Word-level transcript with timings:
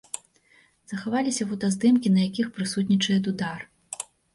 Захаваліся 0.93 1.47
фотаздымкі 1.51 2.15
на 2.17 2.21
якіх 2.29 2.47
прысутнічае 2.59 3.23
дудар. 3.31 3.59